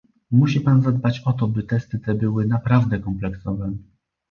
Musi 0.31 0.61
Pan 0.61 0.81
zadbać 0.81 1.21
o 1.25 1.33
to, 1.33 1.47
by 1.47 1.63
testy 1.63 1.99
te 1.99 2.15
były 2.15 2.45
naprawdę 2.45 2.99
kompleksowe 2.99 3.73